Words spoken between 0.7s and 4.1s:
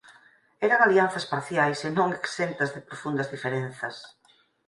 alianzas parciais e non exentas de profundas diferenzas.